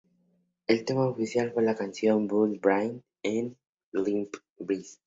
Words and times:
El 0.65 0.83
tema 0.83 1.05
oficial 1.05 1.51
fue 1.53 1.61
la 1.61 1.75
canción 1.75 2.27
"Build 2.27 2.57
a 2.57 2.59
Bridge" 2.59 3.03
de 3.21 3.53
Limp 4.01 4.33
Bizkit. 4.57 4.99